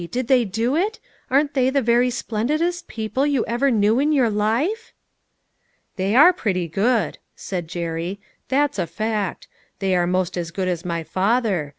Did 0.09 0.27
they 0.29 0.45
do 0.45 0.75
it? 0.75 0.99
Aren't 1.29 1.53
they 1.53 1.69
the 1.69 1.79
very 1.83 2.09
splendidest 2.09 2.87
people 2.87 3.23
you 3.27 3.45
ever 3.45 3.69
knew 3.69 3.99
in 3.99 4.11
your 4.11 4.31
life?"" 4.31 4.93
They 5.95 6.15
are 6.15 6.33
pretty 6.33 6.67
good," 6.67 7.19
said 7.35 7.67
Jerry," 7.67 8.19
that's 8.49 8.79
a 8.79 8.87
fact; 8.87 9.47
they 9.77 9.95
are 9.95 10.07
most 10.07 10.37
as 10.37 10.49
good 10.49 10.67
as 10.67 10.83
my 10.83 11.03
father. 11.03 11.69